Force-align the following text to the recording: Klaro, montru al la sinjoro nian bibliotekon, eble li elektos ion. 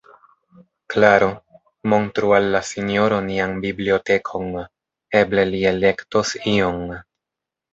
Klaro, 0.93 1.27
montru 1.93 2.31
al 2.39 2.49
la 2.55 2.61
sinjoro 2.71 3.19
nian 3.27 3.55
bibliotekon, 3.67 4.49
eble 5.23 5.47
li 5.53 5.63
elektos 5.77 6.33
ion. 6.57 6.83